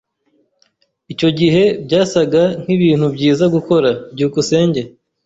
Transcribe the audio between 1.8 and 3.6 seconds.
byasaga nkibintu byiza